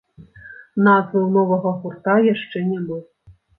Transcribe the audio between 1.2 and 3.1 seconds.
ў новага гурта яшчэ няма.